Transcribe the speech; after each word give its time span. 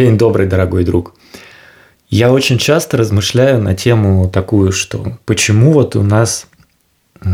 День 0.00 0.16
добрый, 0.16 0.46
дорогой 0.46 0.84
друг. 0.84 1.14
Я 2.08 2.32
очень 2.32 2.56
часто 2.56 2.96
размышляю 2.96 3.60
на 3.60 3.74
тему 3.74 4.30
такую, 4.30 4.72
что 4.72 5.18
почему 5.26 5.72
вот 5.72 5.94
у 5.94 6.02
нас, 6.02 6.46
э, 7.22 7.28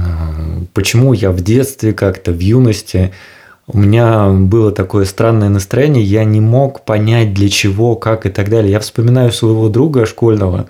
почему 0.75 1.13
я 1.13 1.31
в 1.31 1.43
детстве 1.43 1.93
как-то, 1.93 2.33
в 2.33 2.41
юности, 2.41 3.15
у 3.69 3.79
меня 3.79 4.31
было 4.31 4.73
такое 4.73 5.05
странное 5.05 5.49
настроение, 5.49 6.03
я 6.03 6.25
не 6.25 6.41
мог 6.41 6.85
понять 6.85 7.33
для 7.35 7.49
чего, 7.49 7.95
как 7.95 8.27
и 8.27 8.31
так 8.31 8.51
далее. 8.51 8.73
Я 8.73 8.81
вспоминаю 8.81 9.31
своего 9.31 9.69
друга 9.69 10.05
школьного, 10.05 10.69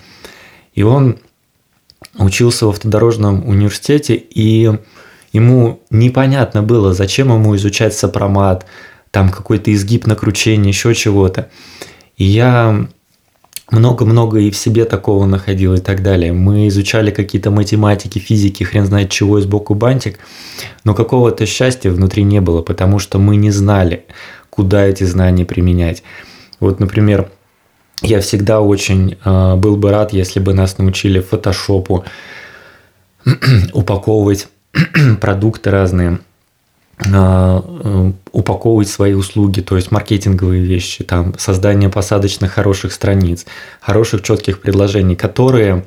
и 0.75 0.83
он 0.83 1.17
учился 2.19 2.67
в 2.67 2.69
автодорожном 2.69 3.49
университете, 3.49 4.17
и 4.17 4.71
ему 5.33 5.81
непонятно 5.89 6.63
было, 6.63 6.93
зачем 6.93 7.29
ему 7.29 7.57
изучать 7.57 7.95
сопромат, 7.95 8.67
там 9.17 9.31
какой-то 9.31 9.73
изгиб 9.73 10.07
на 10.07 10.15
кручении, 10.15 10.69
еще 10.69 10.95
чего-то. 10.95 11.49
И 12.19 12.25
я 12.25 12.87
много-много 13.71 14.41
и 14.41 14.51
в 14.51 14.57
себе 14.59 14.85
такого 14.85 15.25
находил 15.25 15.73
и 15.73 15.81
так 15.81 16.03
далее. 16.03 16.35
Мы 16.35 16.69
изучали 16.69 17.11
какие-то 17.11 17.51
математики, 17.51 18.19
физики, 18.19 18.63
хрен 18.63 18.85
знает 18.85 19.09
чего, 19.09 19.39
и 19.39 19.41
сбоку 19.41 19.75
бантик, 19.75 20.19
но 20.85 20.93
какого-то 20.93 21.47
счастья 21.47 21.91
внутри 21.91 22.25
не 22.25 22.43
было, 22.43 22.61
потому 22.61 22.99
что 22.99 23.19
мы 23.19 23.37
не 23.37 23.51
знали, 23.51 24.05
куда 24.51 24.85
эти 24.85 25.05
знания 25.05 25.47
применять. 25.47 26.03
Вот, 26.61 26.79
например, 26.79 27.31
я 28.03 28.21
всегда 28.21 28.61
очень 28.61 29.17
э, 29.25 29.55
был 29.57 29.79
бы 29.79 29.93
рад, 29.93 30.13
если 30.13 30.41
бы 30.41 30.53
нас 30.53 30.77
научили 30.77 31.21
фотошопу 31.21 32.05
упаковывать 33.73 34.49
продукты 35.23 35.71
разные, 35.71 36.19
а, 36.99 37.63
э, 37.63 38.13
упаковывать 38.47 38.89
свои 38.89 39.15
услуги, 39.15 39.61
то 39.61 39.75
есть 39.75 39.91
маркетинговые 39.91 40.63
вещи, 40.63 41.03
там, 41.03 41.35
создание 41.37 41.91
посадочных 41.91 42.53
хороших 42.53 42.93
страниц, 42.93 43.45
хороших 43.81 44.23
четких 44.23 44.61
предложений, 44.61 45.17
которые 45.17 45.85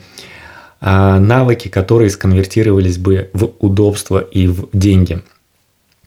а, 0.81 1.19
навыки, 1.19 1.69
которые 1.69 2.09
сконвертировались 2.09 2.97
бы 2.97 3.29
в 3.33 3.51
удобство 3.59 4.19
и 4.19 4.47
в 4.47 4.67
деньги. 4.73 5.21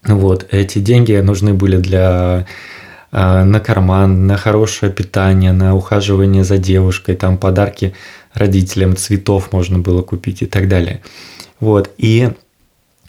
Вот, 0.05 0.47
эти 0.51 0.79
деньги 0.79 1.15
нужны 1.15 1.55
были 1.55 1.79
для 1.79 2.47
а, 3.11 3.45
на 3.45 3.61
карман, 3.61 4.27
на 4.27 4.37
хорошее 4.37 4.93
питание, 4.93 5.53
на 5.53 5.75
ухаживание 5.75 6.45
за 6.45 6.59
девушкой, 6.59 7.17
там 7.17 7.39
подарки 7.39 7.95
родителям, 8.35 8.97
цветов 8.97 9.53
можно 9.53 9.79
было 9.79 10.03
купить 10.03 10.43
и 10.43 10.47
так 10.47 10.69
далее. 10.69 11.01
Вот, 11.61 11.91
и 11.97 12.31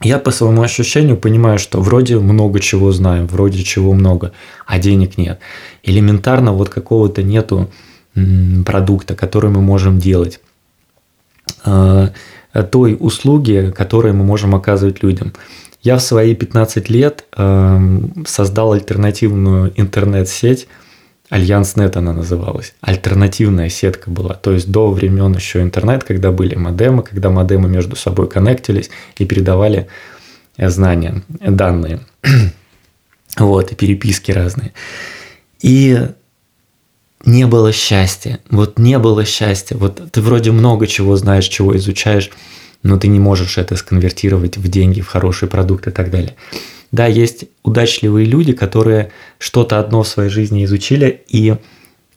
я 0.03 0.19
по 0.19 0.31
своему 0.31 0.61
ощущению 0.61 1.17
понимаю, 1.17 1.59
что 1.59 1.81
вроде 1.81 2.17
много 2.19 2.59
чего 2.59 2.91
знаю, 2.91 3.27
вроде 3.27 3.63
чего 3.63 3.93
много, 3.93 4.31
а 4.65 4.79
денег 4.79 5.17
нет. 5.17 5.39
Элементарно 5.83 6.53
вот 6.53 6.69
какого-то 6.69 7.23
нету 7.23 7.69
продукта, 8.65 9.15
который 9.15 9.49
мы 9.49 9.61
можем 9.61 9.97
делать, 9.97 10.39
а, 11.65 12.11
той 12.71 12.95
услуги, 12.99 13.73
которые 13.75 14.13
мы 14.13 14.23
можем 14.23 14.53
оказывать 14.53 15.01
людям. 15.01 15.33
Я 15.81 15.97
в 15.97 16.01
свои 16.01 16.35
15 16.35 16.89
лет 16.89 17.25
создал 18.25 18.73
альтернативную 18.73 19.73
интернет-сеть– 19.75 20.67
Альянс.нет 21.33 21.97
она 21.97 22.13
называлась. 22.13 22.75
Альтернативная 22.81 23.67
сетка 23.67 24.11
была. 24.11 24.35
То 24.35 24.51
есть 24.51 24.69
до 24.69 24.91
времен 24.91 25.33
еще 25.33 25.63
интернет, 25.63 26.03
когда 26.03 26.31
были 26.31 26.53
модемы, 26.53 27.01
когда 27.01 27.31
модемы 27.31 27.67
между 27.67 27.95
собой 27.95 28.29
коннектились 28.29 28.91
и 29.17 29.25
передавали 29.25 29.87
э, 30.57 30.69
знания, 30.69 31.23
данные. 31.29 32.01
вот, 33.39 33.71
и 33.71 33.75
переписки 33.75 34.31
разные. 34.31 34.73
И 35.59 36.07
не 37.25 37.47
было 37.47 37.71
счастья. 37.71 38.37
Вот 38.51 38.77
не 38.77 38.99
было 38.99 39.25
счастья. 39.25 39.75
Вот 39.75 40.11
ты 40.11 40.21
вроде 40.21 40.51
много 40.51 40.85
чего 40.85 41.15
знаешь, 41.15 41.47
чего 41.47 41.75
изучаешь, 41.75 42.29
но 42.83 42.99
ты 42.99 43.07
не 43.07 43.19
можешь 43.19 43.57
это 43.57 43.75
сконвертировать 43.75 44.57
в 44.57 44.67
деньги, 44.67 45.01
в 45.01 45.07
хороший 45.07 45.47
продукт 45.47 45.87
и 45.87 45.91
так 45.91 46.11
далее. 46.11 46.35
Да, 46.93 47.07
есть 47.07 47.45
удачливые 47.63 48.27
люди, 48.27 48.53
которые 48.53 49.11
что-то 49.39 49.79
одно 49.79 50.03
в 50.03 50.07
своей 50.07 50.29
жизни 50.29 50.63
изучили, 50.63 51.23
и 51.27 51.55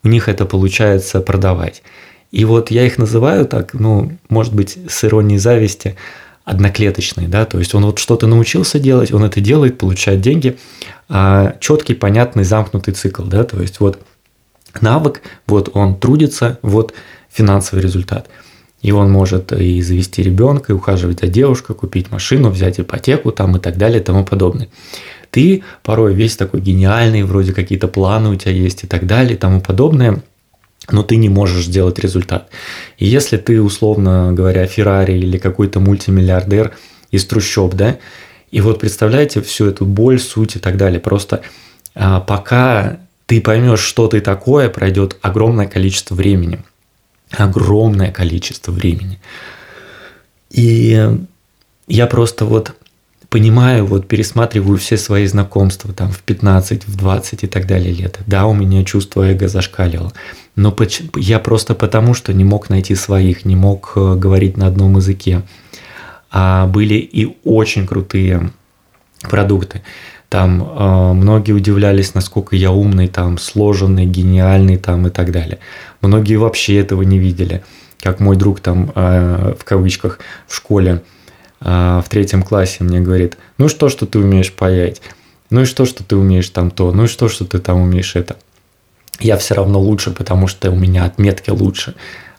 у 0.05 0.09
них 0.09 0.29
это 0.29 0.45
получается 0.45 1.23
продавать. 1.23 1.83
И 2.31 2.45
вот 2.45 2.71
я 2.71 2.85
их 2.85 2.99
называю 2.99 3.47
так, 3.47 3.73
ну, 3.73 4.13
может 4.29 4.55
быть, 4.55 4.77
с 4.87 5.03
иронией 5.05 5.39
зависти, 5.39 5.97
одноклеточные, 6.45 7.27
да, 7.27 7.47
то 7.47 7.59
есть 7.59 7.75
он 7.75 7.87
вот 7.87 7.99
что-то 7.99 8.27
научился 8.27 8.79
делать, 8.79 9.13
он 9.13 9.25
это 9.25 9.41
делает, 9.41 9.79
получает 9.79 10.21
деньги, 10.21 10.59
а 11.09 11.57
четкий, 11.59 11.95
понятный, 11.95 12.45
замкнутый 12.45 12.93
цикл, 12.93 13.23
да, 13.23 13.45
то 13.45 13.59
есть 13.61 13.81
вот 13.81 13.99
навык, 14.83 15.23
вот 15.47 15.71
он 15.73 15.99
трудится, 15.99 16.59
вот 16.61 16.93
финансовый 17.31 17.81
результат– 17.81 18.29
и 18.87 18.93
он 18.93 19.11
может 19.11 19.51
и 19.51 19.83
завести 19.83 20.23
ребенка, 20.23 20.73
и 20.73 20.77
ухаживать 20.77 21.19
за 21.19 21.27
девушкой, 21.27 21.75
купить 21.75 22.13
машину, 22.13 22.51
взять 22.51 22.79
ипотеку 22.79 23.33
там 23.33 23.57
и 23.57 23.59
так 23.59 23.79
далее 23.79 24.01
и 24.01 24.03
тому 24.03 24.25
подобное. 24.25 24.69
Ты 25.33 25.65
порой 25.83 26.15
весь 26.15 26.37
такой 26.37 26.61
гениальный, 26.61 27.25
вроде 27.25 27.53
какие-то 27.53 27.89
планы 27.89 28.29
у 28.29 28.37
тебя 28.37 28.53
есть 28.53 28.85
и 28.85 28.87
так 28.87 29.09
далее 29.09 29.35
и 29.35 29.37
тому 29.37 29.61
подобное, 29.61 30.23
но 30.89 31.03
ты 31.03 31.17
не 31.17 31.29
можешь 31.29 31.65
сделать 31.65 31.99
результат. 31.99 32.49
И 32.97 33.07
если 33.07 33.39
ты, 33.39 33.61
условно 33.61 34.33
говоря, 34.33 34.69
Феррари 34.69 35.15
или 35.15 35.37
какой-то 35.37 35.81
мультимиллиардер 35.81 36.77
из 37.11 37.25
трущоб, 37.25 37.75
да, 37.75 37.99
и 38.53 38.61
вот 38.61 38.79
представляете 38.79 39.43
всю 39.43 39.67
эту 39.67 39.85
боль, 39.85 40.21
суть 40.21 40.55
и 40.55 40.59
так 40.61 40.77
далее, 40.77 41.01
просто 41.01 41.41
а, 41.97 42.21
пока 42.21 42.99
ты 43.27 43.41
поймешь, 43.41 43.81
что 43.81 44.07
ты 44.07 44.21
такое, 44.21 44.69
пройдет 44.69 45.17
огромное 45.23 45.67
количество 45.67 46.15
времени– 46.15 46.61
огромное 47.31 48.13
количество 48.13 48.73
времени. 48.73 49.19
И 50.51 51.19
я 51.89 52.07
просто 52.07 52.45
вот 52.45 52.75
понимаю, 53.29 53.85
вот 53.87 54.07
пересматриваю 54.09 54.79
все 54.79 54.97
свои 54.97 55.27
знакомства 55.27 55.93
там 55.93 56.11
в 56.11 56.21
15, 56.21 56.87
в 56.87 56.97
20 56.97 57.45
и 57.45 57.47
так 57.47 57.67
далее 57.67 57.93
лет. 57.93 58.19
Да, 58.27 58.47
у 58.47 58.55
меня 58.55 58.85
чувство 58.85 59.31
эго 59.31 59.49
зашкаливало. 59.49 60.13
Но 60.55 60.75
я 61.17 61.39
просто 61.39 61.75
потому, 61.75 62.15
что 62.15 62.33
не 62.33 62.45
мог 62.45 62.71
найти 62.71 62.95
своих, 62.95 63.45
не 63.45 63.57
мог 63.57 63.93
э, 63.97 64.15
говорить 64.15 64.57
на 64.57 64.67
одном 64.69 64.97
языке. 64.97 65.43
А 66.31 66.67
были 66.67 66.95
и 66.95 67.37
очень 67.45 67.87
крутые 67.87 68.51
продукты. 69.21 69.83
Там 70.37 70.63
э, 70.63 71.13
многие 71.15 71.53
удивлялись, 71.53 72.13
насколько 72.13 72.57
я 72.57 72.71
умный, 72.71 73.09
там 73.09 73.39
сложенный, 73.39 74.05
гениальный, 74.05 74.77
там 74.77 75.07
и 75.07 75.11
так 75.11 75.33
далее. 75.33 75.61
Многие 76.03 76.37
вообще 76.37 76.77
этого 76.77 77.01
не 77.01 77.19
видели. 77.19 77.65
Как 78.03 78.21
мой 78.21 78.37
друг 78.37 78.61
там 78.61 78.93
э, 78.95 79.55
в 79.59 79.65
кавычках 79.65 80.19
в 80.47 80.55
школе 80.55 81.03
э, 81.63 82.03
в 82.05 82.09
третьем 82.11 82.43
классе 82.43 82.85
мне 82.85 83.01
говорит, 83.01 83.39
ну 83.57 83.69
что, 83.69 83.89
что 83.89 84.05
ты 84.05 84.19
умеешь 84.19 84.53
паять, 84.53 85.01
ну 85.49 85.63
и 85.63 85.65
что, 85.65 85.87
что 85.87 86.05
ты 86.05 86.17
умеешь 86.17 86.51
там 86.51 86.71
то, 86.71 86.93
ну 86.93 87.05
и 87.05 87.09
что, 87.09 87.31
что 87.31 87.47
ты 87.47 87.59
там 87.59 87.81
умеешь 87.81 88.15
это. 88.15 88.37
Я 89.21 89.39
все 89.39 89.55
равно 89.55 89.81
лучше, 89.81 90.11
потому 90.11 90.49
что 90.49 90.71
у 90.71 90.77
меня 90.77 91.07
отметки 91.07 91.49
лучше. 91.49 91.95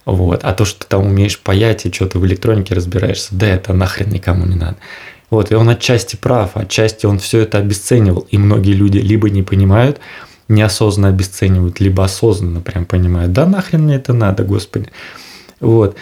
Вот. 0.06 0.44
А 0.44 0.54
то, 0.54 0.66
что 0.66 0.82
ты 0.82 0.86
там 0.88 1.04
умеешь 1.04 1.40
паять 1.40 1.88
и 1.88 1.92
что-то 1.92 2.20
в 2.20 2.28
электронике 2.28 2.76
разбираешься, 2.76 3.30
да 3.32 3.48
это 3.48 3.74
нахрен 3.74 4.12
никому 4.12 4.46
не 4.46 4.56
надо. 4.56 4.78
Вот, 5.30 5.52
и 5.52 5.56
он 5.56 5.68
отчасти 5.70 6.16
прав, 6.16 6.52
отчасти 6.56 7.06
он 7.06 7.20
все 7.20 7.40
это 7.42 7.58
обесценивал. 7.58 8.28
И 8.32 8.38
многие 8.38 8.74
люди 8.74 8.98
либо 8.98 9.30
не 9.30 9.44
понимают, 9.44 10.00
неосознанно 10.48 11.10
обесценивают, 11.10 11.80
либо 11.80 12.04
осознанно 12.04 12.62
прям 12.62 12.86
понимают, 12.86 13.34
да 13.34 13.46
нахрен 13.46 13.84
мне 13.84 13.96
это 13.96 14.14
надо, 14.14 14.44
господи. 14.44 14.90
Вот. 15.60 15.98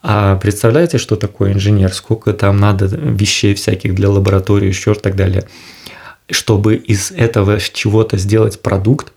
А 0.00 0.36
представляете, 0.36 0.98
что 0.98 1.16
такое 1.16 1.52
инженер? 1.52 1.92
Сколько 1.92 2.32
там 2.32 2.58
надо 2.58 2.86
вещей 2.86 3.54
всяких 3.54 3.94
для 3.94 4.08
лаборатории, 4.08 4.68
еще 4.68 4.92
и 4.92 4.94
так 4.94 5.16
далее. 5.16 5.44
Чтобы 6.30 6.76
из 6.76 7.10
этого 7.10 7.58
чего-то 7.58 8.16
сделать 8.16 8.62
продукт, 8.62 9.12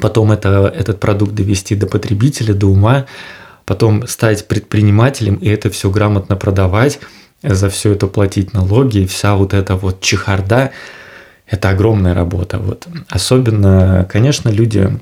потом 0.00 0.32
это, 0.32 0.72
этот 0.74 1.00
продукт 1.00 1.34
довести 1.34 1.74
до 1.74 1.86
потребителя, 1.86 2.54
до 2.54 2.68
ума, 2.68 3.06
потом 3.66 4.06
стать 4.06 4.48
предпринимателем 4.48 5.34
и 5.34 5.48
это 5.48 5.68
все 5.68 5.90
грамотно 5.90 6.36
продавать, 6.36 6.98
за 7.42 7.70
все 7.70 7.92
это 7.92 8.06
платить 8.06 8.52
налоги, 8.52 9.06
вся 9.06 9.36
вот 9.36 9.54
эта 9.54 9.76
вот 9.76 10.00
чехарда, 10.00 10.70
это 11.46 11.70
огромная 11.70 12.14
работа. 12.14 12.58
Вот. 12.58 12.86
Особенно, 13.08 14.06
конечно, 14.10 14.48
люди, 14.48 15.00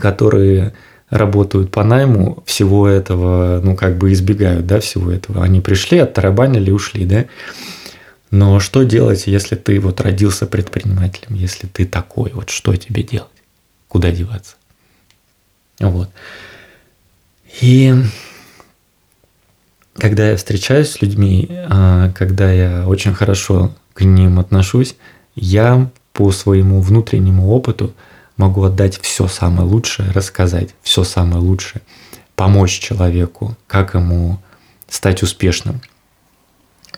которые 0.00 0.74
работают 1.10 1.70
по 1.70 1.84
найму, 1.84 2.42
всего 2.46 2.88
этого, 2.88 3.60
ну, 3.62 3.76
как 3.76 3.98
бы 3.98 4.12
избегают, 4.12 4.66
да, 4.66 4.80
всего 4.80 5.10
этого. 5.10 5.44
Они 5.44 5.60
пришли, 5.60 5.98
оттарабанили, 5.98 6.70
ушли, 6.70 7.04
да. 7.04 7.26
Но 8.30 8.58
что 8.58 8.82
делать, 8.82 9.26
если 9.26 9.54
ты 9.54 9.78
вот 9.78 10.00
родился 10.00 10.46
предпринимателем, 10.46 11.36
если 11.36 11.68
ты 11.68 11.84
такой, 11.84 12.32
вот 12.32 12.50
что 12.50 12.74
тебе 12.74 13.04
делать? 13.04 13.28
Куда 13.86 14.10
деваться? 14.10 14.56
Вот. 15.78 16.10
И 17.60 17.94
когда 19.94 20.30
я 20.30 20.36
встречаюсь 20.36 20.90
с 20.90 21.02
людьми, 21.02 21.48
а, 21.68 22.10
когда 22.12 22.50
я 22.50 22.86
очень 22.88 23.14
хорошо 23.14 23.74
к 23.92 24.02
ним 24.02 24.38
отношусь, 24.38 24.96
я 25.34 25.90
по 26.12 26.30
своему 26.32 26.80
внутреннему 26.80 27.48
опыту 27.50 27.94
могу 28.36 28.64
отдать 28.64 28.98
все 29.00 29.28
самое 29.28 29.68
лучшее, 29.68 30.10
рассказать 30.10 30.74
все 30.82 31.04
самое 31.04 31.40
лучшее, 31.40 31.82
помочь 32.34 32.78
человеку, 32.78 33.56
как 33.66 33.94
ему 33.94 34.38
стать 34.88 35.22
успешным. 35.22 35.80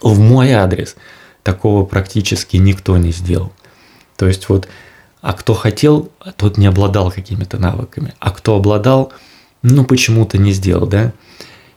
В 0.02 0.19
мой 0.19 0.52
адрес 0.52 0.96
такого 1.43 1.84
практически 1.84 2.56
никто 2.56 2.96
не 2.96 3.12
сделал. 3.12 3.52
То 4.16 4.26
есть 4.26 4.48
вот, 4.48 4.69
а 5.20 5.32
кто 5.32 5.54
хотел, 5.54 6.10
тот 6.37 6.58
не 6.58 6.66
обладал 6.66 7.10
какими-то 7.10 7.58
навыками, 7.58 8.14
а 8.19 8.31
кто 8.31 8.56
обладал, 8.56 9.12
ну 9.62 9.84
почему-то 9.84 10.38
не 10.38 10.52
сделал, 10.52 10.87
да. 10.87 11.12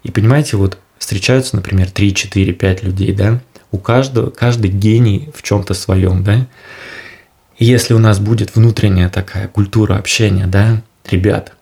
И 0.04 0.12
понимаете, 0.12 0.57
вот 0.57 0.77
встречаются, 1.00 1.56
например, 1.56 1.90
3, 1.90 2.13
4, 2.13 2.54
5 2.54 2.84
людей, 2.84 3.13
да, 3.13 3.42
у 3.72 3.80
каждого, 3.80 4.30
каждый 4.30 4.69
гений 4.69 5.30
в 5.34 5.42
чем-то 5.42 5.74
своем, 5.74 6.24
да. 6.24 6.46
И 7.57 7.66
если 7.66 7.94
у 7.94 8.00
нас 8.00 8.19
будет 8.19 8.56
внутренняя 8.56 9.10
такая 9.10 9.48
культура 9.48 9.96
общения, 9.96 10.46
да, 10.46 10.81
ребят, 11.10 11.54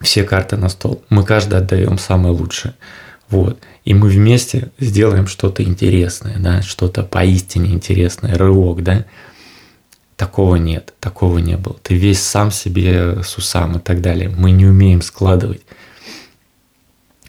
все 0.00 0.24
карты 0.24 0.56
на 0.56 0.68
стол, 0.68 1.02
мы 1.08 1.24
каждый 1.24 1.58
отдаем 1.58 1.98
самое 1.98 2.34
лучшее. 2.34 2.74
Вот. 3.28 3.58
И 3.84 3.94
мы 3.94 4.08
вместе 4.08 4.70
сделаем 4.78 5.26
что-то 5.26 5.62
интересное, 5.62 6.38
да, 6.38 6.62
что-то 6.62 7.02
поистине 7.02 7.72
интересное, 7.72 8.36
рывок, 8.36 8.82
да. 8.82 9.04
Такого 10.16 10.56
нет, 10.56 10.94
такого 11.00 11.38
не 11.38 11.56
было. 11.56 11.76
Ты 11.82 11.96
весь 11.96 12.22
сам 12.22 12.50
себе 12.50 13.22
с 13.22 13.36
усам 13.36 13.78
и 13.78 13.80
так 13.80 14.00
далее. 14.00 14.28
Мы 14.28 14.52
не 14.52 14.66
умеем 14.66 15.02
складывать. 15.02 15.62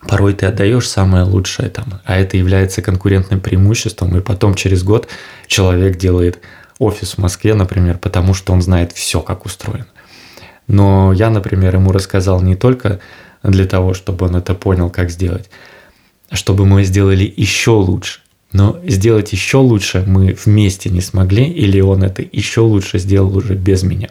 Порой 0.08 0.34
ты 0.34 0.46
отдаешь 0.46 0.88
самое 0.88 1.24
лучшее 1.24 1.70
там, 1.70 2.00
а 2.06 2.18
это 2.18 2.38
является 2.38 2.82
конкурентным 2.82 3.40
преимуществом, 3.40 4.16
и 4.18 4.22
потом 4.22 4.54
через 4.54 4.84
год 4.84 5.08
человек 5.48 5.98
делает 5.98 6.40
офис 6.78 7.14
в 7.14 7.18
Москве, 7.18 7.54
например, 7.56 7.98
потому 7.98 8.34
что 8.34 8.54
он 8.54 8.62
знает 8.62 8.92
все, 8.92 9.22
как 9.22 9.46
устроено. 9.46 9.88
Но 10.68 11.14
я, 11.14 11.30
например, 11.30 11.76
ему 11.76 11.92
рассказал 11.92 12.42
не 12.42 12.56
только 12.56 13.00
для 13.44 13.66
того, 13.66 13.94
чтобы 13.94 14.26
он 14.26 14.36
это 14.36 14.54
понял, 14.54 14.90
как 14.90 15.10
сделать, 15.10 15.50
а 16.30 16.36
чтобы 16.36 16.66
мы 16.66 16.84
сделали 16.84 17.32
еще 17.36 17.72
лучше. 17.72 18.22
Но 18.52 18.80
сделать 18.86 19.32
еще 19.34 19.58
лучше 19.58 20.04
мы 20.08 20.36
вместе 20.46 20.90
не 20.90 21.02
смогли, 21.02 21.46
или 21.46 21.82
он 21.82 22.04
это 22.04 22.22
еще 22.22 22.62
лучше 22.62 23.00
сделал 23.00 23.36
уже 23.36 23.54
без 23.54 23.84
меня. 23.84 24.10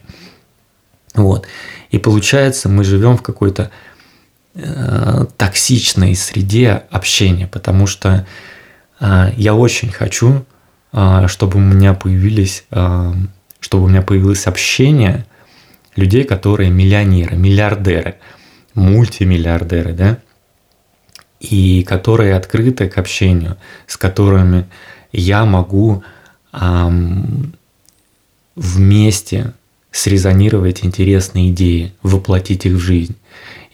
Вот. 1.15 1.47
И 1.91 1.99
получается, 1.99 2.69
мы 2.69 2.85
живем 2.85 3.17
в 3.17 3.23
какой-то 3.23 3.71
э, 4.55 5.27
токсичной 5.37 6.15
среде 6.15 6.83
общения, 6.91 7.47
потому 7.47 7.87
что 7.87 8.27
э, 9.01 9.33
я 9.37 9.55
очень 9.55 9.91
хочу, 9.91 10.45
э, 10.93 11.27
чтобы 11.29 11.59
у 11.59 11.63
меня 11.63 11.95
появились, 11.95 12.65
чтобы 13.61 13.85
у 13.85 13.89
меня 13.89 14.03
появилось 14.03 14.47
общение 14.47 15.27
людей, 15.97 16.25
которые 16.25 16.71
миллионеры, 16.71 17.37
миллиардеры, 17.37 18.17
мультимиллиардеры, 18.75 19.93
да, 19.93 20.19
и 21.41 21.85
которые 21.85 22.35
открыты 22.35 22.89
к 22.89 22.99
общению, 22.99 23.57
с 23.87 23.97
которыми 23.97 24.67
я 25.13 25.45
могу 25.45 26.03
эм, 26.53 27.55
вместе 28.57 29.53
срезонировать 29.91 30.85
интересные 30.85 31.51
идеи, 31.51 31.93
воплотить 32.03 32.67
их 32.67 32.75
в 32.75 32.79
жизнь. 32.79 33.17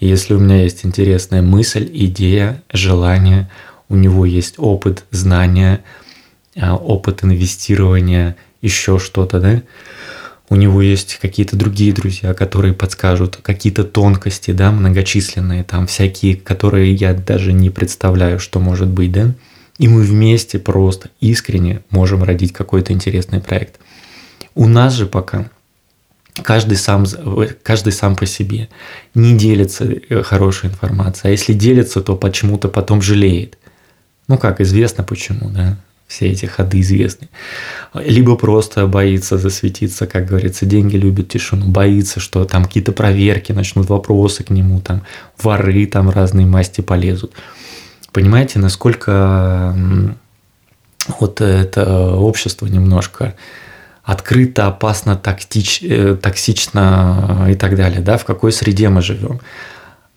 Если 0.01 0.33
у 0.33 0.39
меня 0.39 0.63
есть 0.63 0.83
интересная 0.83 1.43
мысль, 1.43 1.87
идея, 1.93 2.63
желание, 2.73 3.49
у 3.87 3.95
него 3.95 4.25
есть 4.25 4.55
опыт, 4.57 5.05
знания, 5.11 5.83
а, 6.59 6.75
опыт 6.75 7.23
инвестирования, 7.23 8.35
еще 8.63 8.97
что-то, 8.97 9.39
да, 9.39 9.61
у 10.49 10.55
него 10.55 10.81
есть 10.81 11.19
какие-то 11.21 11.55
другие 11.55 11.93
друзья, 11.93 12.33
которые 12.33 12.73
подскажут 12.73 13.37
какие-то 13.43 13.83
тонкости, 13.83 14.51
да, 14.51 14.71
многочисленные, 14.71 15.63
там 15.63 15.85
всякие, 15.85 16.35
которые 16.35 16.93
я 16.93 17.13
даже 17.13 17.53
не 17.53 17.69
представляю, 17.69 18.39
что 18.39 18.59
может 18.59 18.89
быть, 18.89 19.11
да. 19.11 19.33
И 19.77 19.87
мы 19.87 20.01
вместе 20.01 20.57
просто 20.57 21.09
искренне 21.19 21.83
можем 21.91 22.23
родить 22.23 22.53
какой-то 22.53 22.91
интересный 22.91 23.39
проект. 23.39 23.79
У 24.55 24.67
нас 24.67 24.93
же 24.93 25.05
пока 25.05 25.49
каждый 26.43 26.77
сам, 26.77 27.05
каждый 27.63 27.93
сам 27.93 28.15
по 28.15 28.25
себе 28.25 28.69
не 29.15 29.37
делится 29.37 29.85
э, 29.85 30.23
хорошей 30.23 30.69
информацией, 30.69 31.29
а 31.29 31.31
если 31.31 31.53
делится, 31.53 32.01
то 32.01 32.15
почему-то 32.15 32.67
потом 32.67 33.01
жалеет. 33.01 33.57
Ну 34.27 34.37
как, 34.37 34.61
известно 34.61 35.03
почему, 35.03 35.49
да 35.49 35.77
все 36.11 36.27
эти 36.27 36.45
ходы 36.45 36.81
известны. 36.81 37.29
Либо 37.93 38.35
просто 38.35 38.85
боится 38.85 39.37
засветиться, 39.37 40.07
как 40.07 40.25
говорится, 40.25 40.65
деньги 40.65 40.97
любят 40.97 41.29
тишину, 41.29 41.67
боится, 41.67 42.19
что 42.19 42.43
там 42.43 42.65
какие-то 42.65 42.91
проверки 42.91 43.53
начнут, 43.53 43.87
вопросы 43.87 44.43
к 44.43 44.49
нему, 44.49 44.81
там 44.81 45.03
воры 45.41 45.85
там 45.85 46.09
разные 46.09 46.45
масти 46.45 46.81
полезут. 46.81 47.31
Понимаете, 48.11 48.59
насколько 48.59 49.73
вот 51.19 51.39
это 51.39 52.11
общество 52.11 52.65
немножко 52.67 53.33
открыто, 54.03 54.67
опасно, 54.67 55.15
тактич, 55.15 55.81
э, 55.83 56.15
токсично 56.15 57.47
и 57.49 57.55
так 57.55 57.75
далее, 57.75 58.01
да, 58.01 58.17
в 58.17 58.25
какой 58.25 58.51
среде 58.51 58.89
мы 58.89 59.01
живем. 59.01 59.39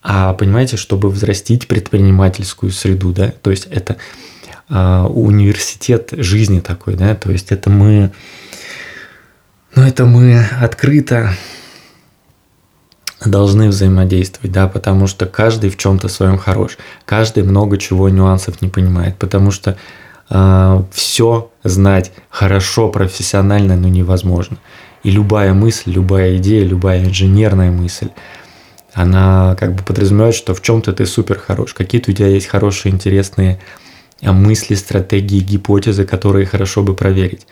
А 0.02 0.34
понимаете, 0.34 0.76
чтобы 0.76 1.08
взрастить 1.08 1.66
предпринимательскую 1.66 2.72
среду, 2.72 3.12
да, 3.12 3.32
то 3.42 3.50
есть 3.50 3.66
это 3.70 3.96
а, 4.68 5.06
университет 5.06 6.10
жизни 6.12 6.60
такой, 6.60 6.94
да, 6.94 7.14
то 7.14 7.30
есть 7.30 7.52
это 7.52 7.70
мы, 7.70 8.12
ну 9.74 9.82
это 9.82 10.04
мы 10.04 10.46
открыто 10.60 11.34
должны 13.24 13.68
взаимодействовать, 13.68 14.52
да, 14.52 14.68
потому 14.68 15.06
что 15.06 15.24
каждый 15.24 15.70
в 15.70 15.78
чем-то 15.78 16.08
своем 16.08 16.36
хорош, 16.36 16.76
каждый 17.06 17.42
много 17.42 17.78
чего 17.78 18.08
нюансов 18.08 18.60
не 18.60 18.68
понимает, 18.68 19.16
потому 19.16 19.50
что 19.50 19.78
а, 20.28 20.84
все 20.90 21.50
знать 21.62 22.12
хорошо, 22.30 22.88
профессионально, 22.88 23.76
но 23.76 23.88
невозможно. 23.88 24.58
И 25.02 25.10
любая 25.10 25.52
мысль, 25.52 25.92
любая 25.92 26.36
идея, 26.36 26.64
любая 26.64 27.04
инженерная 27.04 27.70
мысль, 27.70 28.08
она 28.92 29.56
как 29.58 29.74
бы 29.74 29.82
подразумевает, 29.82 30.34
что 30.34 30.54
в 30.54 30.62
чем-то 30.62 30.92
ты 30.92 31.04
супер 31.04 31.38
хорош, 31.38 31.74
какие-то 31.74 32.10
у 32.10 32.14
тебя 32.14 32.28
есть 32.28 32.46
хорошие, 32.46 32.92
интересные 32.92 33.58
а 34.22 34.32
мысли, 34.32 34.74
стратегии, 34.74 35.40
гипотезы, 35.40 36.04
которые 36.04 36.46
хорошо 36.46 36.82
бы 36.82 36.94
проверить. 36.94 37.46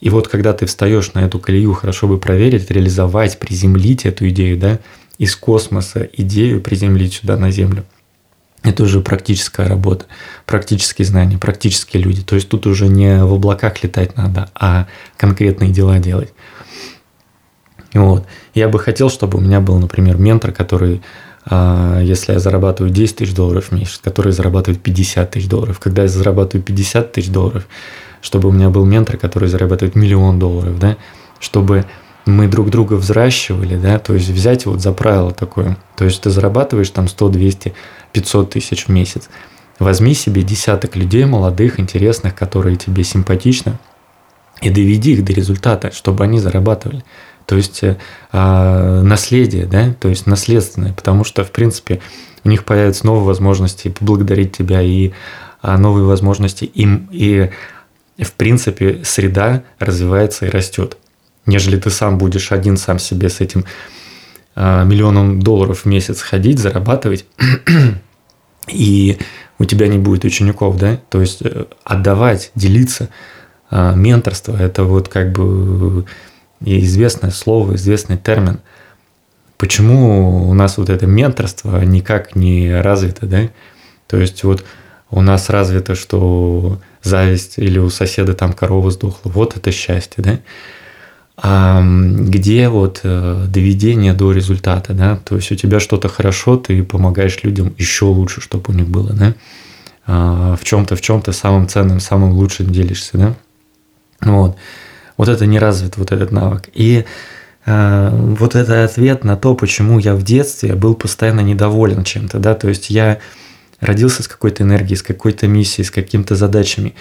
И 0.00 0.10
вот 0.10 0.28
когда 0.28 0.52
ты 0.52 0.64
встаешь 0.64 1.12
на 1.12 1.20
эту 1.20 1.38
колею, 1.38 1.74
хорошо 1.74 2.06
бы 2.06 2.18
проверить, 2.18 2.70
реализовать, 2.70 3.38
приземлить 3.38 4.06
эту 4.06 4.28
идею, 4.28 4.56
да, 4.56 4.78
из 5.18 5.34
космоса 5.34 6.08
идею 6.12 6.62
приземлить 6.62 7.14
сюда 7.14 7.36
на 7.36 7.50
Землю. 7.50 7.84
Это 8.64 8.82
уже 8.82 9.00
практическая 9.00 9.68
работа, 9.68 10.06
практические 10.44 11.06
знания, 11.06 11.38
практические 11.38 12.02
люди. 12.02 12.22
То 12.22 12.34
есть 12.34 12.48
тут 12.48 12.66
уже 12.66 12.88
не 12.88 13.24
в 13.24 13.34
облаках 13.34 13.82
летать 13.84 14.16
надо, 14.16 14.50
а 14.54 14.86
конкретные 15.16 15.70
дела 15.70 15.98
делать. 15.98 16.32
Вот. 17.94 18.26
Я 18.54 18.68
бы 18.68 18.78
хотел, 18.78 19.10
чтобы 19.10 19.38
у 19.38 19.40
меня 19.40 19.60
был, 19.60 19.78
например, 19.78 20.18
ментор, 20.18 20.52
который 20.52 21.02
а, 21.50 22.00
если 22.00 22.32
я 22.32 22.38
зарабатываю 22.40 22.92
10 22.92 23.16
тысяч 23.16 23.34
долларов 23.34 23.66
в 23.66 23.72
месяц, 23.72 23.98
который 24.02 24.32
зарабатывает 24.32 24.82
50 24.82 25.30
тысяч 25.30 25.48
долларов. 25.48 25.78
Когда 25.78 26.02
я 26.02 26.08
зарабатываю 26.08 26.62
50 26.62 27.12
тысяч 27.12 27.30
долларов, 27.30 27.66
чтобы 28.20 28.48
у 28.48 28.52
меня 28.52 28.68
был 28.68 28.84
ментор, 28.84 29.16
который 29.16 29.48
зарабатывает 29.48 29.94
миллион 29.94 30.38
долларов, 30.38 30.78
да, 30.78 30.96
чтобы 31.40 31.86
мы 32.28 32.46
друг 32.46 32.70
друга 32.70 32.94
взращивали, 32.94 33.76
да, 33.76 33.98
то 33.98 34.14
есть 34.14 34.28
взять 34.28 34.66
вот 34.66 34.80
за 34.80 34.92
правило 34.92 35.32
такое, 35.32 35.76
то 35.96 36.04
есть 36.04 36.20
ты 36.20 36.30
зарабатываешь 36.30 36.90
там 36.90 37.08
100, 37.08 37.28
200, 37.30 37.74
500 38.12 38.50
тысяч 38.50 38.86
в 38.86 38.88
месяц, 38.90 39.28
возьми 39.78 40.14
себе 40.14 40.42
десяток 40.42 40.96
людей 40.96 41.24
молодых, 41.24 41.80
интересных, 41.80 42.34
которые 42.34 42.76
тебе 42.76 43.04
симпатичны, 43.04 43.78
и 44.60 44.70
доведи 44.70 45.12
их 45.12 45.24
до 45.24 45.32
результата, 45.32 45.92
чтобы 45.92 46.24
они 46.24 46.40
зарабатывали. 46.40 47.04
То 47.46 47.56
есть 47.56 47.82
э, 47.82 47.96
наследие, 48.32 49.66
да, 49.66 49.94
то 49.98 50.08
есть 50.08 50.26
наследственное, 50.26 50.92
потому 50.92 51.24
что, 51.24 51.44
в 51.44 51.52
принципе, 51.52 52.00
у 52.44 52.48
них 52.48 52.64
появятся 52.64 53.06
новые 53.06 53.24
возможности 53.24 53.88
поблагодарить 53.88 54.56
тебя 54.56 54.82
и 54.82 55.12
а, 55.62 55.78
новые 55.78 56.04
возможности 56.04 56.64
им, 56.64 57.08
и, 57.10 57.50
в 58.18 58.32
принципе, 58.32 59.00
среда 59.04 59.62
развивается 59.78 60.46
и 60.46 60.50
растет. 60.50 60.98
Нежели 61.48 61.78
ты 61.78 61.88
сам 61.88 62.18
будешь 62.18 62.52
один 62.52 62.76
сам 62.76 62.98
себе 62.98 63.30
с 63.30 63.40
этим 63.40 63.64
а, 64.54 64.84
миллионом 64.84 65.40
долларов 65.40 65.80
в 65.80 65.84
месяц 65.86 66.20
ходить, 66.20 66.58
зарабатывать, 66.58 67.24
и 68.68 69.18
у 69.58 69.64
тебя 69.64 69.88
не 69.88 69.96
будет 69.96 70.24
учеников, 70.24 70.76
да, 70.76 71.00
то 71.08 71.22
есть 71.22 71.40
э, 71.40 71.64
отдавать, 71.84 72.52
делиться, 72.54 73.08
а, 73.70 73.94
менторство– 73.94 74.54
это 74.60 74.84
вот 74.84 75.08
как 75.08 75.32
бы 75.32 76.04
известное 76.60 77.30
слово, 77.30 77.76
известный 77.76 78.18
термин. 78.18 78.60
Почему 79.56 80.50
у 80.50 80.52
нас 80.52 80.76
вот 80.76 80.90
это 80.90 81.06
менторство 81.06 81.80
никак 81.82 82.36
не 82.36 82.78
развито, 82.78 83.24
да? 83.24 83.48
То 84.06 84.18
есть 84.18 84.44
вот 84.44 84.66
у 85.10 85.22
нас 85.22 85.48
развито, 85.48 85.94
что 85.94 86.78
зависть 87.02 87.54
или 87.56 87.78
у 87.78 87.88
соседа 87.88 88.34
там 88.34 88.52
корова 88.52 88.90
сдохла, 88.90 89.30
вот 89.30 89.56
это 89.56 89.72
счастье, 89.72 90.22
да? 90.22 90.40
Где 91.40 92.68
вот 92.68 93.00
э, 93.04 93.46
доведение 93.48 94.12
до 94.12 94.32
результата, 94.32 94.92
да, 94.92 95.16
то 95.24 95.36
есть 95.36 95.52
у 95.52 95.54
тебя 95.54 95.78
что-то 95.78 96.08
хорошо, 96.08 96.56
ты 96.56 96.82
помогаешь 96.82 97.44
людям 97.44 97.74
еще 97.78 98.06
лучше, 98.06 98.40
чтобы 98.40 98.72
у 98.72 98.72
них 98.72 98.88
было, 98.88 99.12
да, 99.12 99.34
а, 100.04 100.56
в 100.56 100.64
чем-то, 100.64 100.96
в 100.96 101.00
чем-то 101.00 101.30
самым 101.30 101.68
ценным, 101.68 102.00
самым 102.00 102.32
лучшим 102.32 102.72
делишься, 102.72 103.18
да, 103.18 103.34
вот, 104.20 104.56
вот 105.16 105.28
это 105.28 105.46
не 105.46 105.60
развит, 105.60 105.96
вот 105.96 106.10
этот 106.10 106.32
навык, 106.32 106.70
и 106.74 107.04
а, 107.66 108.10
вот 108.10 108.56
это 108.56 108.82
ответ 108.82 109.22
на 109.22 109.36
то, 109.36 109.54
почему 109.54 110.00
я 110.00 110.16
в 110.16 110.24
детстве 110.24 110.74
был 110.74 110.96
постоянно 110.96 111.40
недоволен 111.40 112.02
чем-то, 112.02 112.40
да, 112.40 112.56
то 112.56 112.68
есть 112.68 112.90
я 112.90 113.20
родился 113.78 114.24
с 114.24 114.28
какой-то 114.28 114.64
энергией, 114.64 114.96
с 114.96 115.02
какой-то 115.02 115.46
миссией, 115.46 115.84
с 115.84 115.92
какими-то 115.92 116.34
задачами, 116.34 116.94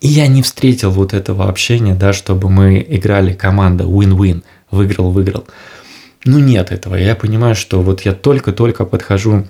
и 0.00 0.08
я 0.08 0.26
не 0.26 0.42
встретил 0.42 0.90
вот 0.90 1.14
этого 1.14 1.48
общения, 1.48 1.94
да, 1.94 2.12
чтобы 2.12 2.50
мы 2.50 2.84
играли 2.86 3.32
команда 3.32 3.84
win-win, 3.84 4.42
выиграл-выиграл. 4.70 5.46
Ну 6.24 6.38
нет 6.38 6.72
этого. 6.72 6.96
Я 6.96 7.14
понимаю, 7.14 7.54
что 7.54 7.80
вот 7.82 8.02
я 8.02 8.12
только-только 8.12 8.84
подхожу, 8.84 9.46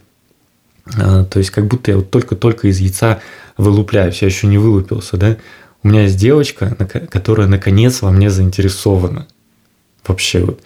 э, 0.95 1.25
то 1.29 1.39
есть 1.39 1.51
как 1.51 1.67
будто 1.67 1.91
я 1.91 1.97
вот 1.97 2.11
только-только 2.11 2.69
из 2.69 2.79
яйца 2.79 3.21
вылупляюсь, 3.57 4.23
я 4.23 4.29
еще 4.29 4.47
не 4.47 4.59
вылупился, 4.59 5.17
да. 5.17 5.37
У 5.83 5.89
меня 5.89 6.03
есть 6.03 6.19
девочка, 6.19 6.75
которая 7.11 7.47
наконец 7.47 8.03
во 8.03 8.11
мне 8.11 8.31
заинтересована. 8.31 9.27
Вообще 10.07 10.45
вот 10.45 10.61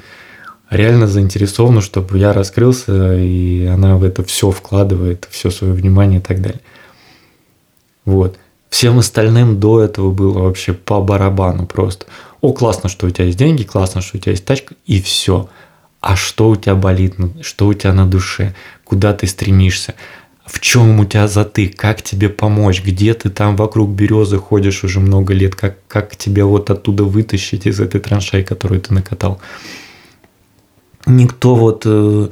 реально 0.71 1.07
заинтересована, 1.07 1.81
чтобы 1.81 2.19
я 2.19 2.33
раскрылся, 2.33 3.17
и 3.17 3.67
она 3.67 3.97
в 3.97 4.05
это 4.05 4.25
все 4.25 4.51
вкладывает, 4.51 5.27
все 5.31 5.51
свое 5.51 5.73
внимание 5.75 6.21
и 6.21 6.23
так 6.23 6.41
далее. 6.41 6.61
Вот. 8.05 8.39
Всем 8.71 8.99
остальным 8.99 9.59
до 9.61 9.83
этого 9.83 10.11
было 10.13 10.45
вообще 10.45 10.73
по 10.73 11.01
барабану 11.01 11.67
просто. 11.67 12.07
О, 12.41 12.53
классно, 12.53 12.89
что 12.89 13.07
у 13.07 13.11
тебя 13.11 13.27
есть 13.27 13.37
деньги, 13.37 13.65
классно, 13.65 14.01
что 14.01 14.17
у 14.17 14.21
тебя 14.21 14.33
есть 14.33 14.45
тачка, 14.45 14.75
и 14.87 15.03
все. 15.03 15.49
А 16.01 16.17
что 16.17 16.49
у 16.49 16.57
тебя 16.57 16.77
болит, 16.77 17.17
что 17.43 17.67
у 17.67 17.75
тебя 17.75 17.93
на 17.93 18.07
душе, 18.07 18.55
куда 18.85 19.13
ты 19.13 19.27
стремишься, 19.27 19.95
в 20.47 20.61
чем 20.61 20.99
у 20.99 21.05
тебя 21.05 21.29
затык, 21.29 21.77
как 21.77 22.03
тебе 22.03 22.29
помочь, 22.29 22.83
где 22.83 23.13
ты 23.13 23.29
там 23.29 23.57
вокруг 23.57 23.91
березы 23.91 24.39
ходишь 24.39 24.83
уже 24.83 25.01
много 25.01 25.35
лет, 25.35 25.55
как, 25.55 25.77
как 25.87 26.17
тебе 26.17 26.45
вот 26.45 26.71
оттуда 26.71 27.05
вытащить 27.05 27.67
из 27.67 27.81
этой 27.81 28.01
траншеи, 28.01 28.43
которую 28.43 28.81
ты 28.81 28.95
накатал. 28.95 29.41
Никто 31.07 31.55
вот 31.55 31.83
э, 31.85 32.29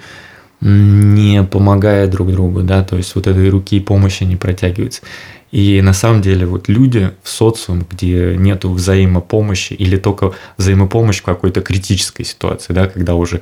не 0.60 1.44
помогает 1.44 2.10
друг 2.10 2.32
другу, 2.32 2.62
да, 2.62 2.82
то 2.82 2.96
есть 2.96 3.14
вот 3.14 3.26
этой 3.26 3.48
руки 3.48 3.80
помощи 3.80 4.24
не 4.24 4.36
протягивается. 4.36 5.02
И 5.50 5.80
на 5.80 5.92
самом 5.92 6.20
деле 6.20 6.46
вот 6.46 6.68
люди 6.68 7.12
в 7.22 7.28
социум, 7.28 7.86
где 7.90 8.36
нет 8.36 8.64
взаимопомощи 8.64 9.72
или 9.72 9.96
только 9.96 10.32
взаимопомощь 10.58 11.20
в 11.20 11.22
какой-то 11.22 11.62
критической 11.62 12.24
ситуации, 12.24 12.74
да, 12.74 12.86
когда 12.86 13.14
уже 13.14 13.40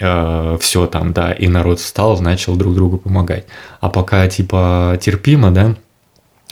э, 0.00 0.58
все 0.60 0.86
там, 0.86 1.12
да, 1.12 1.32
и 1.32 1.48
народ 1.48 1.80
встал, 1.80 2.20
начал 2.20 2.56
друг 2.56 2.74
другу 2.74 2.98
помогать. 2.98 3.46
А 3.80 3.88
пока 3.88 4.26
типа 4.28 4.98
терпимо, 5.00 5.50
да, 5.50 5.76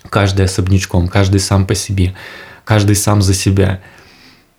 каждый 0.08 0.46
особнячком, 0.46 1.08
каждый 1.08 1.40
сам 1.40 1.66
по 1.66 1.74
себе, 1.74 2.14
каждый 2.64 2.96
сам 2.96 3.20
за 3.20 3.34
себя. 3.34 3.80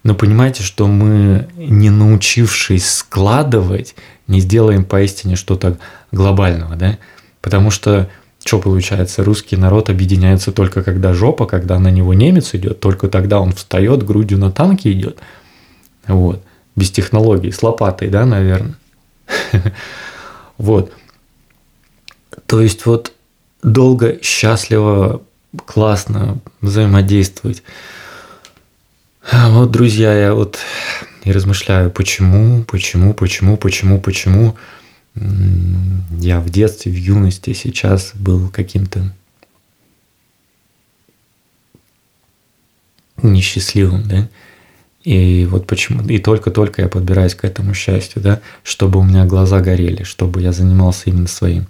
Но 0.03 0.15
понимаете, 0.15 0.63
что 0.63 0.87
мы, 0.87 1.47
не 1.55 1.89
научившись 1.89 2.89
складывать, 2.89 3.95
не 4.27 4.39
сделаем 4.39 4.85
поистине 4.85 5.35
что-то 5.35 5.77
глобального, 6.11 6.75
да? 6.75 6.97
Потому 7.41 7.71
что 7.71 8.09
что 8.45 8.59
получается? 8.59 9.23
Русский 9.23 9.57
народ 9.57 9.89
объединяется 9.89 10.51
только 10.51 10.81
когда 10.81 11.13
жопа, 11.13 11.45
когда 11.45 11.77
на 11.77 11.91
него 11.91 12.13
немец 12.13 12.55
идет, 12.55 12.79
только 12.79 13.09
тогда 13.09 13.41
он 13.41 13.51
встает, 13.51 14.03
грудью 14.03 14.37
на 14.37 14.51
танке 14.51 14.91
идет. 14.93 15.19
Вот. 16.07 16.41
Без 16.75 16.89
технологий, 16.89 17.51
с 17.51 17.61
лопатой, 17.61 18.09
да, 18.09 18.25
наверное. 18.25 18.75
Вот. 20.57 20.91
То 22.47 22.59
есть 22.59 22.85
вот 22.85 23.13
долго, 23.63 24.21
счастливо, 24.21 25.21
классно 25.65 26.39
взаимодействовать. 26.59 27.63
Вот, 29.21 29.71
друзья, 29.71 30.13
я 30.13 30.33
вот 30.33 30.59
и 31.23 31.31
размышляю, 31.31 31.91
почему, 31.91 32.63
почему, 32.63 33.13
почему, 33.13 33.57
почему, 33.57 33.99
почему 33.99 34.55
я 35.15 36.39
в 36.39 36.49
детстве, 36.49 36.91
в 36.91 36.95
юности 36.95 37.53
сейчас 37.53 38.11
был 38.15 38.49
каким-то 38.49 39.13
несчастливым, 43.21 44.07
да, 44.07 44.29
и 45.03 45.45
вот 45.49 45.67
почему, 45.67 46.07
и 46.07 46.19
только-только 46.19 46.81
я 46.81 46.87
подбираюсь 46.87 47.35
к 47.35 47.43
этому 47.43 47.73
счастью, 47.73 48.21
да, 48.21 48.41
чтобы 48.63 48.99
у 48.99 49.03
меня 49.03 49.25
глаза 49.25 49.59
горели, 49.59 50.03
чтобы 50.03 50.41
я 50.41 50.53
занимался 50.53 51.09
именно 51.09 51.27
своим. 51.27 51.67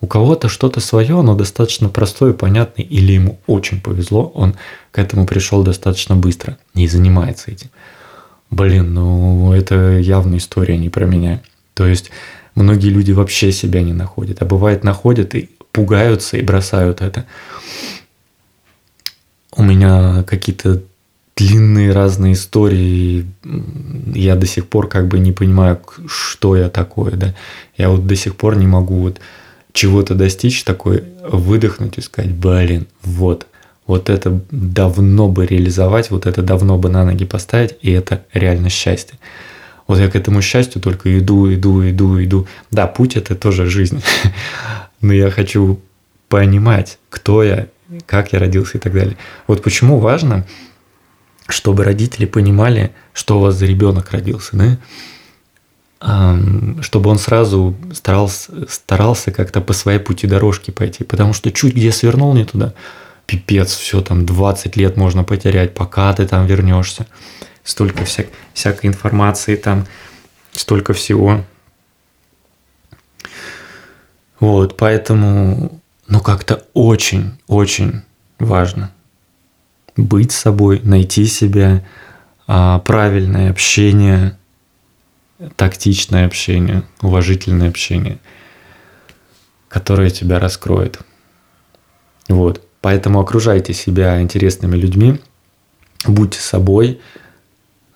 У 0.00 0.06
кого-то 0.06 0.48
что-то 0.48 0.80
свое, 0.80 1.20
но 1.22 1.34
достаточно 1.34 1.88
простое, 1.88 2.32
понятное, 2.32 2.84
или 2.84 3.12
ему 3.12 3.40
очень 3.46 3.80
повезло, 3.80 4.30
он 4.34 4.54
к 4.92 4.98
этому 4.98 5.26
пришел 5.26 5.62
достаточно 5.62 6.14
быстро 6.14 6.56
и 6.74 6.86
занимается 6.86 7.50
этим. 7.50 7.68
Блин, 8.50 8.94
ну 8.94 9.52
это 9.52 9.98
явно 9.98 10.36
история 10.36 10.78
не 10.78 10.88
про 10.88 11.04
меня. 11.04 11.42
То 11.74 11.86
есть 11.86 12.10
Многие 12.58 12.88
люди 12.88 13.12
вообще 13.12 13.52
себя 13.52 13.82
не 13.82 13.92
находят, 13.92 14.42
а 14.42 14.44
бывает 14.44 14.82
находят 14.82 15.36
и 15.36 15.48
пугаются 15.70 16.36
и 16.36 16.42
бросают 16.42 17.00
это. 17.00 17.24
У 19.54 19.62
меня 19.62 20.24
какие-то 20.24 20.82
длинные 21.36 21.92
разные 21.92 22.32
истории, 22.32 23.26
я 24.12 24.34
до 24.34 24.44
сих 24.44 24.66
пор 24.66 24.88
как 24.88 25.06
бы 25.06 25.20
не 25.20 25.30
понимаю, 25.30 25.80
что 26.08 26.56
я 26.56 26.68
такое, 26.68 27.12
да. 27.12 27.32
Я 27.76 27.90
вот 27.90 28.08
до 28.08 28.16
сих 28.16 28.34
пор 28.34 28.56
не 28.56 28.66
могу 28.66 29.02
вот 29.02 29.20
чего-то 29.78 30.16
достичь, 30.16 30.64
такой 30.64 31.04
выдохнуть 31.22 31.98
и 31.98 32.00
сказать, 32.00 32.32
блин, 32.32 32.88
вот, 33.04 33.46
вот 33.86 34.10
это 34.10 34.40
давно 34.50 35.28
бы 35.28 35.46
реализовать, 35.46 36.10
вот 36.10 36.26
это 36.26 36.42
давно 36.42 36.78
бы 36.78 36.88
на 36.88 37.04
ноги 37.04 37.24
поставить, 37.24 37.76
и 37.80 37.92
это 37.92 38.24
реально 38.32 38.70
счастье. 38.70 39.20
Вот 39.86 40.00
я 40.00 40.10
к 40.10 40.16
этому 40.16 40.42
счастью 40.42 40.82
только 40.82 41.16
иду, 41.16 41.54
иду, 41.54 41.88
иду, 41.88 42.20
иду. 42.20 42.48
Да, 42.72 42.88
путь 42.88 43.16
это 43.16 43.36
тоже 43.36 43.66
жизнь. 43.66 44.02
Но 45.00 45.12
я 45.12 45.30
хочу 45.30 45.78
понимать, 46.28 46.98
кто 47.08 47.44
я, 47.44 47.68
как 48.04 48.32
я 48.32 48.40
родился 48.40 48.78
и 48.78 48.80
так 48.80 48.92
далее. 48.92 49.16
Вот 49.46 49.62
почему 49.62 50.00
важно, 50.00 50.44
чтобы 51.46 51.84
родители 51.84 52.26
понимали, 52.26 52.90
что 53.12 53.38
у 53.38 53.42
вас 53.42 53.54
за 53.54 53.66
ребенок 53.66 54.10
родился, 54.10 54.56
да? 54.56 54.76
Чтобы 56.00 57.10
он 57.10 57.18
сразу 57.18 57.76
старался, 57.92 58.68
старался 58.68 59.32
как-то 59.32 59.60
по 59.60 59.72
своей 59.72 59.98
пути 59.98 60.26
дорожки 60.26 60.70
пойти. 60.70 61.04
Потому 61.04 61.32
что 61.32 61.50
чуть 61.50 61.74
где 61.74 61.90
свернул 61.90 62.34
не 62.34 62.44
туда, 62.44 62.72
пипец, 63.26 63.74
все 63.74 64.00
там 64.00 64.24
20 64.24 64.76
лет 64.76 64.96
можно 64.96 65.24
потерять, 65.24 65.74
пока 65.74 66.12
ты 66.12 66.26
там 66.26 66.46
вернешься 66.46 67.06
столько 67.64 68.04
вся, 68.04 68.24
всякой 68.54 68.86
информации 68.86 69.56
там, 69.56 69.86
столько 70.52 70.94
всего. 70.94 71.44
Вот, 74.40 74.76
поэтому, 74.76 75.80
ну, 76.06 76.20
как-то 76.20 76.64
очень-очень 76.72 78.02
важно 78.38 78.92
быть 79.96 80.32
собой, 80.32 80.80
найти 80.84 81.26
себя, 81.26 81.84
а, 82.46 82.78
правильное 82.78 83.50
общение, 83.50 84.37
тактичное 85.56 86.26
общение, 86.26 86.82
уважительное 87.00 87.68
общение, 87.68 88.18
которое 89.68 90.10
тебя 90.10 90.38
раскроет. 90.38 90.98
Вот. 92.28 92.62
Поэтому 92.80 93.20
окружайте 93.20 93.72
себя 93.74 94.20
интересными 94.20 94.76
людьми, 94.76 95.20
будьте 96.06 96.40
собой, 96.40 97.00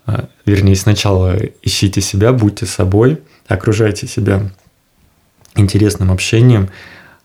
а, 0.05 0.27
вернее, 0.45 0.75
сначала 0.75 1.37
ищите 1.61 2.01
себя, 2.01 2.33
будьте 2.33 2.65
собой, 2.65 3.21
окружайте 3.47 4.07
себя 4.07 4.51
интересным 5.55 6.11
общением, 6.11 6.69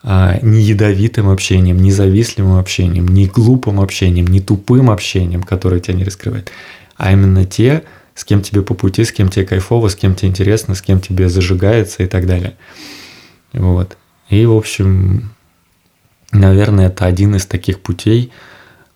а, 0.03 0.39
не 0.43 0.63
ядовитым 0.63 1.29
общением, 1.29 1.79
не 1.79 1.91
завистливым 1.91 2.59
общением, 2.59 3.09
не 3.09 3.27
глупым 3.27 3.81
общением, 3.81 4.27
не 4.29 4.41
тупым 4.41 4.91
общением, 4.91 5.43
которое 5.43 5.81
тебя 5.81 5.95
не 5.95 6.05
раскрывает, 6.05 6.53
а 6.97 7.13
именно 7.13 7.45
те, 7.45 7.83
с 8.19 8.25
кем 8.25 8.43
тебе 8.43 8.63
по 8.63 8.75
пути, 8.75 9.05
с 9.05 9.13
кем 9.13 9.29
тебе 9.29 9.47
кайфово, 9.47 9.89
с 9.89 9.95
кем 9.95 10.15
тебе 10.15 10.29
интересно, 10.29 10.75
с 10.75 10.83
кем 10.83 11.01
тебе 11.01 11.29
зажигается 11.29 12.03
и 12.03 12.07
так 12.07 12.27
далее. 12.27 12.57
Вот. 13.53 13.97
И, 14.29 14.45
в 14.45 14.53
общем, 14.53 15.31
наверное, 16.33 16.89
это 16.89 17.07
один 17.07 17.37
из 17.37 17.47
таких 17.47 17.81
путей, 17.81 18.33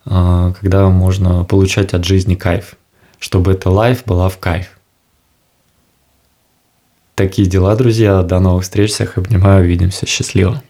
а, 0.05 0.53
когда 0.59 0.89
можно 0.89 1.43
получать 1.45 1.93
от 1.93 2.05
жизни 2.05 2.35
кайф 2.35 2.75
чтобы 3.23 3.53
эта 3.53 3.69
лайф 3.69 4.03
была 4.03 4.27
в 4.27 4.37
кайф. 4.37 4.77
Такие 7.15 7.47
дела, 7.47 7.73
друзья. 7.77 8.21
До 8.21 8.41
новых 8.41 8.63
встреч. 8.63 8.91
Всех 8.91 9.17
обнимаю. 9.17 9.63
Увидимся. 9.63 10.05
Счастливо. 10.05 10.61